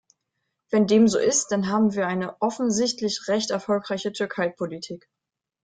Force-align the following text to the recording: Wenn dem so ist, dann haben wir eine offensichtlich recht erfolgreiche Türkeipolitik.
Wenn 0.71 0.87
dem 0.87 1.07
so 1.07 1.19
ist, 1.19 1.49
dann 1.51 1.67
haben 1.67 1.93
wir 1.93 2.07
eine 2.07 2.35
offensichtlich 2.41 3.27
recht 3.27 3.51
erfolgreiche 3.51 4.11
Türkeipolitik. 4.11 5.07